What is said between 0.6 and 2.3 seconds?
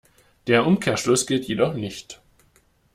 Umkehrschluss gilt jedoch nicht.